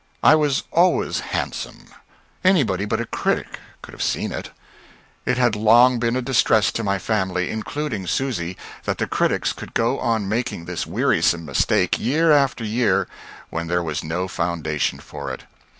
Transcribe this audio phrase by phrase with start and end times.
[0.23, 1.85] I was always handsome.
[2.43, 4.47] Anybody but a critic could have seen it.
[5.27, 9.53] And it had long been a distress to my family including Susy that the critics
[9.55, 13.07] should go on making this wearisome mistake, year after year,
[13.51, 15.43] when there was no foundation for it.